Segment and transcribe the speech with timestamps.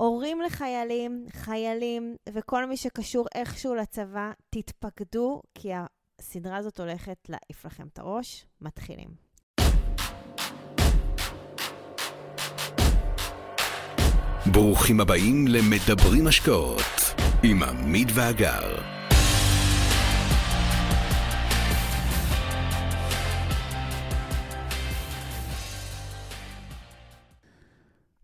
[0.00, 7.86] הורים לחיילים, חיילים וכל מי שקשור איכשהו לצבא, תתפקדו, כי הסדרה הזאת הולכת להעיף לכם
[7.92, 8.46] את הראש.
[8.60, 9.08] מתחילים.
[14.52, 18.78] ברוכים הבאים למדברים השקעות עם עמית ואגר.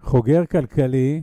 [0.00, 1.22] חוגר כלכלי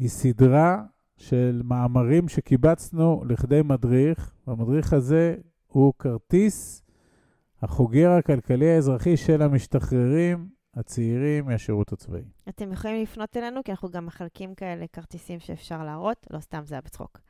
[0.00, 0.82] היא סדרה
[1.16, 5.36] של מאמרים שקיבצנו לכדי מדריך, והמדריך הזה
[5.66, 6.82] הוא כרטיס
[7.62, 12.22] החוגר הכלכלי האזרחי של המשתחררים הצעירים מהשירות הצבאי.
[12.48, 16.74] אתם יכולים לפנות אלינו, כי אנחנו גם מחלקים כאלה כרטיסים שאפשר להראות, לא סתם זה
[16.74, 17.20] היה בצחוק.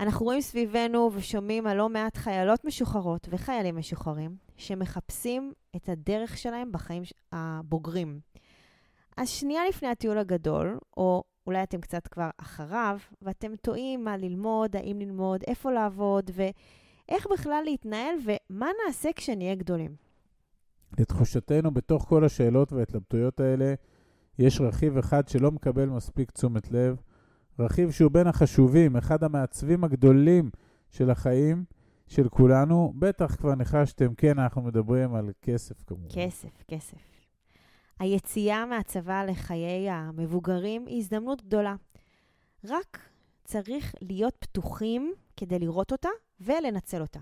[0.00, 6.72] אנחנו רואים סביבנו ושומעים על לא מעט חיילות משוחררות וחיילים משוחררים שמחפשים את הדרך שלהם
[6.72, 7.02] בחיים
[7.32, 8.20] הבוגרים.
[9.16, 14.76] אז שנייה לפני הטיול הגדול, או אולי אתם קצת כבר אחריו, ואתם טועים מה ללמוד,
[14.76, 19.94] האם ללמוד, איפה לעבוד, ואיך בכלל להתנהל, ומה נעשה כשנהיה גדולים.
[20.98, 23.74] לתחושתנו, בתוך כל השאלות וההתלבטויות האלה,
[24.38, 26.96] יש רכיב אחד שלא מקבל מספיק תשומת לב,
[27.58, 30.50] רכיב שהוא בין החשובים, אחד המעצבים הגדולים
[30.90, 31.64] של החיים
[32.06, 32.92] של כולנו.
[32.98, 36.08] בטח כבר ניחשתם, כן, אנחנו מדברים על כסף כמובן.
[36.14, 37.17] כסף, כסף.
[37.98, 41.74] היציאה מהצבא לחיי המבוגרים היא הזדמנות גדולה.
[42.64, 42.98] רק
[43.44, 46.08] צריך להיות פתוחים כדי לראות אותה
[46.40, 47.20] ולנצל אותה.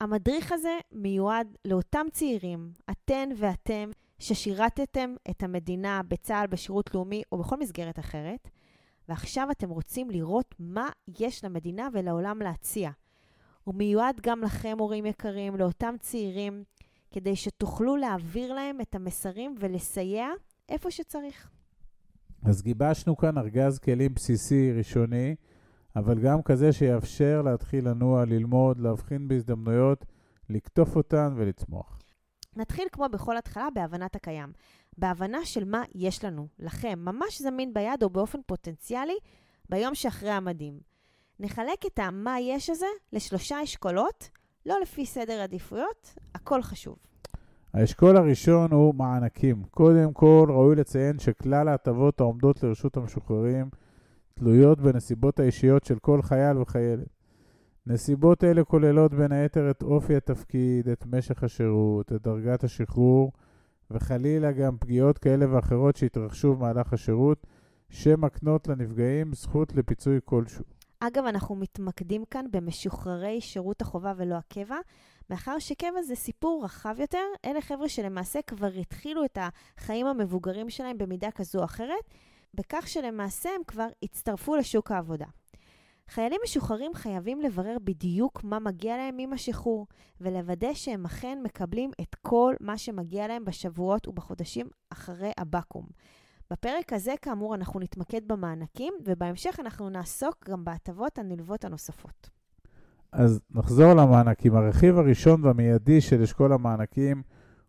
[0.00, 7.56] המדריך הזה מיועד לאותם צעירים, אתן ואתם, ששירתתם את המדינה בצה"ל, בשירות לאומי או בכל
[7.56, 8.48] מסגרת אחרת,
[9.08, 10.88] ועכשיו אתם רוצים לראות מה
[11.20, 12.90] יש למדינה ולעולם להציע.
[13.64, 16.64] הוא מיועד גם לכם, הורים יקרים, לאותם צעירים
[17.10, 20.28] כדי שתוכלו להעביר להם את המסרים ולסייע
[20.68, 21.50] איפה שצריך.
[22.44, 25.34] אז גיבשנו כאן ארגז כלים בסיסי ראשוני,
[25.96, 30.04] אבל גם כזה שיאפשר להתחיל לנוע, ללמוד, להבחין בהזדמנויות,
[30.50, 31.98] לקטוף אותן ולצמוח.
[32.56, 34.52] נתחיל כמו בכל התחלה בהבנת הקיים.
[34.98, 39.16] בהבנה של מה יש לנו, לכם, ממש זמין ביד או באופן פוטנציאלי,
[39.68, 40.80] ביום שאחרי המדים.
[41.40, 44.30] נחלק את ה"מה יש" הזה לשלושה אשכולות,
[44.66, 46.96] לא לפי סדר עדיפויות, הכל חשוב.
[47.74, 49.62] האשכול הראשון הוא מענקים.
[49.70, 53.68] קודם כל, ראוי לציין שכלל ההטבות העומדות לרשות המשוחררים
[54.34, 57.08] תלויות בנסיבות האישיות של כל חייל וחיילת.
[57.86, 63.32] נסיבות אלה כוללות בין היתר את אופי התפקיד, את משך השירות, את דרגת השחרור,
[63.90, 67.46] וחלילה גם פגיעות כאלה ואחרות שהתרחשו במהלך השירות,
[67.88, 70.75] שמקנות לנפגעים זכות לפיצוי כלשהו.
[71.00, 74.76] אגב, אנחנו מתמקדים כאן במשוחררי שירות החובה ולא הקבע,
[75.30, 80.98] מאחר שקבע זה סיפור רחב יותר, אלה חבר'ה שלמעשה כבר התחילו את החיים המבוגרים שלהם
[80.98, 82.04] במידה כזו או אחרת,
[82.54, 85.26] בכך שלמעשה הם כבר הצטרפו לשוק העבודה.
[86.08, 89.86] חיילים משוחררים חייבים לברר בדיוק מה מגיע להם עם השחרור,
[90.20, 95.86] ולוודא שהם אכן מקבלים את כל מה שמגיע להם בשבועות ובחודשים אחרי הבקו"ם.
[96.50, 102.30] בפרק הזה, כאמור, אנחנו נתמקד במענקים, ובהמשך אנחנו נעסוק גם בהטבות הנלוות הנוספות.
[103.12, 104.54] אז נחזור למענקים.
[104.54, 107.22] הרכיב הראשון והמיידי של אשכול המענקים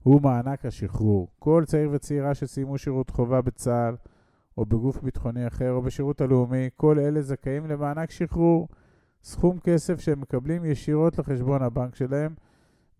[0.03, 1.27] הוא מענק השחרור.
[1.39, 3.95] כל צעיר וצעירה שסיימו שירות חובה בצה"ל,
[4.57, 8.67] או בגוף ביטחוני אחר, או בשירות הלאומי, כל אלה זכאים למענק שחרור,
[9.23, 12.33] סכום כסף שהם מקבלים ישירות לחשבון הבנק שלהם,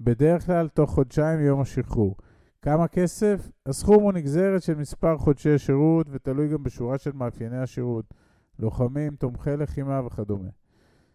[0.01, 2.15] בדרך כלל תוך חודשיים מיום השחרור.
[2.67, 3.49] כמה כסף?
[3.65, 8.13] הסכום הוא נגזרת של מספר חודשי שירות ותלוי גם בשורה של מאפייני השירות,
[8.59, 10.49] לוחמים, תומכי לחימה וכדומה.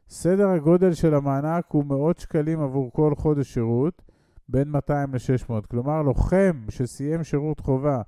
[0.09, 4.03] סדר הגודל של המענק הוא מאות שקלים עבור כל חודש שירות,
[4.49, 5.67] בין 200 ל-600.
[5.71, 8.03] כלומר, לוחם שסיים שירות חובה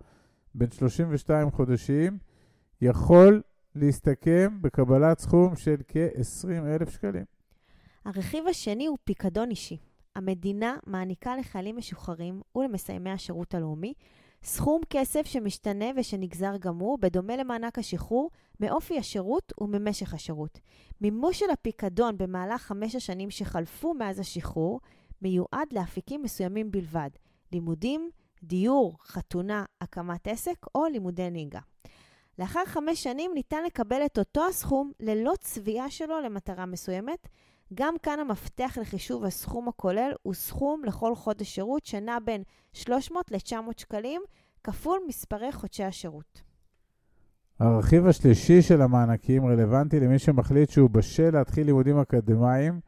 [0.54, 2.18] בין 32 חודשים,
[2.80, 3.42] יכול
[3.74, 7.24] להסתכם בקבלת סכום של כ-20,000 שקלים.
[8.04, 9.78] הרכיב השני הוא פיקדון אישי.
[10.16, 13.94] המדינה מעניקה לחיילים משוחררים ולמסיימי השירות הלאומי
[14.42, 18.30] סכום כסף שמשתנה ושנגזר גם הוא, בדומה למענק השחרור,
[18.60, 20.60] מאופי השירות וממשך השירות.
[21.00, 24.80] מימוש של הפיקדון במהלך חמש השנים שחלפו מאז השחרור
[25.22, 27.10] מיועד לאפיקים מסוימים בלבד,
[27.52, 28.10] לימודים,
[28.42, 31.60] דיור, חתונה, הקמת עסק או לימודי נהיגה.
[32.38, 37.28] לאחר חמש שנים ניתן לקבל את אותו הסכום ללא צביעה שלו למטרה מסוימת,
[37.74, 42.42] גם כאן המפתח לחישוב הסכום הכולל הוא סכום לכל חודש שירות שנע בין
[42.72, 44.22] 300 ל-900 שקלים,
[44.64, 46.42] כפול מספרי חודשי השירות.
[47.58, 52.80] הרכיב השלישי של המענקים רלוונטי למי שמחליט שהוא בשל להתחיל לימודים אקדמיים,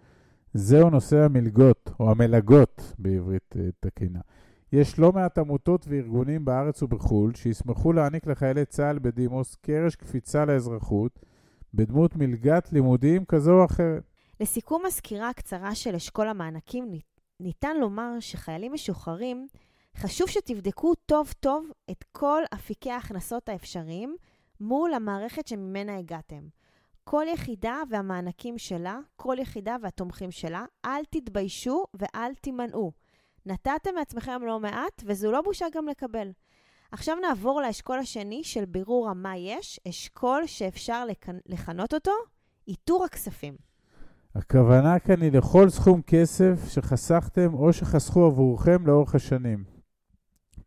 [0.55, 4.21] זהו נושא המלגות, או המלגות בעברית אה, תקינה.
[4.73, 11.21] יש לא מעט עמותות וארגונים בארץ ובחו"ל שישמחו להעניק לחיילי צה"ל בדימוס קרש קפיצה לאזרחות
[11.75, 14.16] בדמות מלגת לימודים כזו או אחרת.
[14.41, 16.91] לסיכום הסקירה הקצרה של אשכול המענקים,
[17.41, 19.47] ניתן לומר שחיילים משוחררים,
[19.97, 24.17] חשוב שתבדקו טוב טוב את כל אפיקי ההכנסות האפשריים
[24.61, 26.49] מול המערכת שממנה הגעתם.
[27.05, 32.93] כל יחידה והמענקים שלה, כל יחידה והתומכים שלה, אל תתביישו ואל תימנעו.
[33.47, 36.31] נתתם מעצמכם לא מעט, וזו לא בושה גם לקבל.
[36.93, 41.05] עכשיו נעבור לאשכול השני של בירור המה יש, אשכול שאפשר
[41.47, 42.13] לכנות אותו
[42.69, 43.76] איתור הכספים.
[44.39, 49.65] הכוונה כאן היא לכל סכום כסף שחסכתם או שחסכו עבורכם לאורך השנים.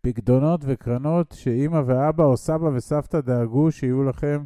[0.02, 4.44] פקדונות וקרנות שאימא ואבא או סבא וסבתא דאגו שיהיו לכם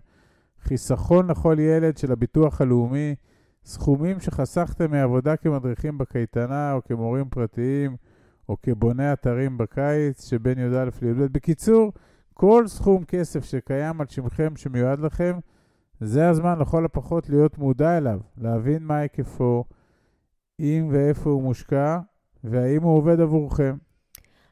[0.61, 3.15] חיסכון לכל ילד של הביטוח הלאומי,
[3.65, 7.95] סכומים שחסכתם מעבודה כמדריכים בקייטנה או כמורים פרטיים
[8.49, 11.23] או כבוני אתרים בקיץ שבין י"א לי"ב.
[11.23, 11.93] בקיצור,
[12.33, 15.39] כל סכום כסף שקיים על שמכם שמיועד לכם,
[16.05, 19.63] זה הזמן לכל הפחות להיות מודע אליו, להבין מה היקפו,
[20.59, 21.99] אם ואיפה הוא מושקע,
[22.43, 23.77] והאם הוא עובד עבורכם.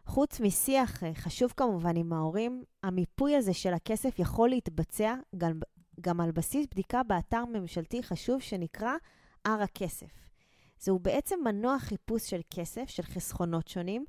[0.06, 5.60] חוץ משיח אה, חשוב כמובן עם ההורים, המיפוי הזה של הכסף יכול להתבצע גם,
[6.02, 8.94] גם על בסיס בדיקה באתר ממשלתי חשוב שנקרא
[9.46, 10.30] הר הכסף.
[10.80, 14.06] זהו בעצם מנוע חיפוש של כסף, של חסכונות שונים,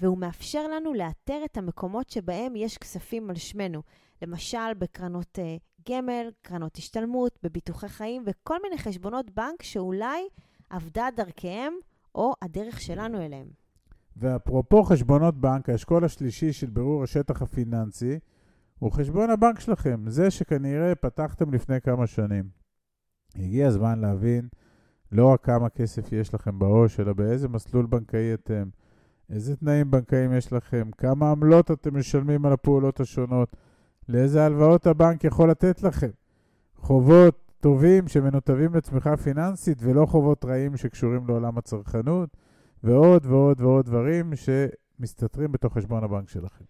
[0.00, 3.82] והוא מאפשר לנו לאתר את המקומות שבהם יש כספים על שמנו,
[4.22, 10.28] למשל בקרנות uh, גמל, קרנות השתלמות, בביטוחי חיים וכל מיני חשבונות בנק שאולי
[10.70, 11.72] אבדה דרכיהם
[12.14, 13.46] או הדרך שלנו אליהם.
[14.16, 18.18] ואפרופו חשבונות בנק, האשכול השלישי של בירור השטח הפיננסי
[18.78, 22.48] הוא חשבון הבנק שלכם, זה שכנראה פתחתם לפני כמה שנים.
[23.36, 24.48] הגיע הזמן להבין
[25.12, 28.68] לא רק כמה כסף יש לכם בראש, אלא באיזה מסלול בנקאי אתם,
[29.30, 33.56] איזה תנאים בנקאיים יש לכם, כמה עמלות אתם משלמים על הפעולות השונות,
[34.08, 36.10] לאיזה הלוואות הבנק יכול לתת לכם.
[36.76, 42.36] חובות טובים שמנותבים לצמיחה פיננסית ולא חובות רעים שקשורים לעולם הצרכנות,
[42.82, 46.64] ועוד ועוד ועוד דברים שמסתתרים בתוך חשבון הבנק שלכם.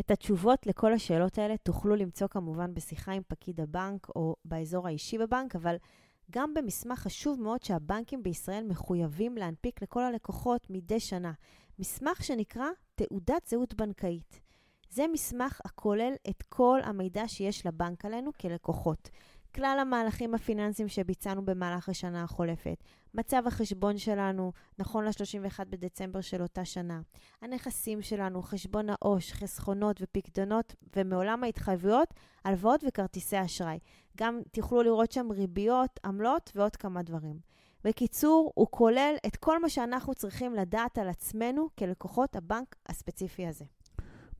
[0.00, 5.18] את התשובות לכל השאלות האלה תוכלו למצוא כמובן בשיחה עם פקיד הבנק או באזור האישי
[5.18, 5.76] בבנק, אבל
[6.30, 11.32] גם במסמך חשוב מאוד שהבנקים בישראל מחויבים להנפיק לכל הלקוחות מדי שנה.
[11.78, 14.40] מסמך שנקרא תעודת זהות בנקאית.
[14.90, 19.10] זה מסמך הכולל את כל המידע שיש לבנק עלינו כלקוחות.
[19.54, 22.84] כלל המהלכים הפיננסיים שביצענו במהלך השנה החולפת,
[23.14, 27.00] מצב החשבון שלנו נכון ל-31 בדצמבר של אותה שנה,
[27.42, 32.14] הנכסים שלנו, חשבון העו"ש, חסכונות ופקדונות, ומעולם ההתחייבויות,
[32.44, 33.78] הלוואות וכרטיסי אשראי.
[34.16, 37.38] גם תוכלו לראות שם ריביות, עמלות ועוד כמה דברים.
[37.84, 43.64] בקיצור, הוא כולל את כל מה שאנחנו צריכים לדעת על עצמנו כלקוחות הבנק הספציפי הזה.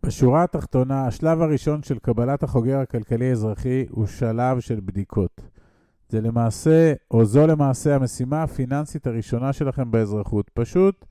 [0.02, 5.40] בשורה התחתונה, השלב הראשון של קבלת החוגר הכלכלי-אזרחי הוא שלב של בדיקות.
[6.08, 10.50] זה למעשה, או זו למעשה המשימה הפיננסית הראשונה שלכם באזרחות.
[10.54, 11.04] פשוט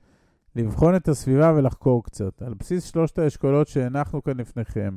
[0.56, 2.42] לבחון את הסביבה ולחקור קצת.
[2.42, 4.96] על בסיס שלושת האשכולות שהנחנו כאן לפניכם,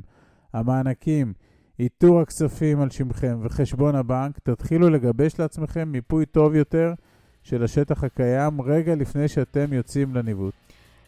[0.52, 1.32] המענקים,
[1.78, 6.92] איתור הכספים על שמכם וחשבון הבנק, תתחילו לגבש לעצמכם מיפוי טוב יותר
[7.42, 10.63] של השטח הקיים רגע לפני שאתם יוצאים לניווט.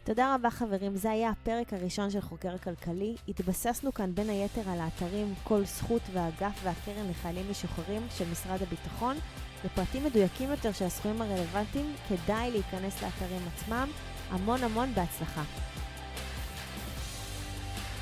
[0.07, 3.17] תודה רבה חברים, זה היה הפרק הראשון של חוקר כלכלי.
[3.29, 9.17] התבססנו כאן בין היתר על האתרים כל זכות והאגף והקרן לחיילים משוחררים של משרד הביטחון.
[9.65, 13.89] לפרטים מדויקים יותר של הסכומים הרלוונטיים, כדאי להיכנס לאתרים עצמם.
[14.31, 15.43] המון המון בהצלחה.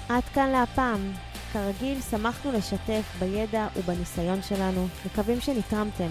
[0.08, 1.12] עד כאן להפעם.
[1.52, 4.86] כרגיל, שמחנו לשתף בידע ובניסיון שלנו.
[5.06, 6.10] מקווים שנתרמתם.